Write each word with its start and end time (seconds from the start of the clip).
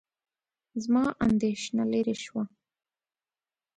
زما 0.83 1.05
اندېښنه 1.27 1.83
لیرې 1.91 2.15
شوه. 2.23 2.43